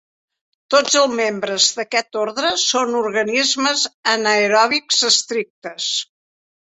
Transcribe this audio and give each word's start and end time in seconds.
Tots 0.75 0.95
els 1.01 1.11
membres 1.19 1.67
d'aquest 1.79 2.17
ordre 2.23 2.53
són 2.63 2.97
organismes 3.01 3.85
anaeròbics 4.15 5.03
estrictes. 5.11 5.93